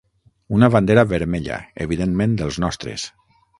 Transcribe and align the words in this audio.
Una 0.59 0.69
bandera 0.75 1.03
vermella, 1.11 1.59
evidentment 1.87 2.35
dels 2.43 2.61
nostres. 2.67 3.07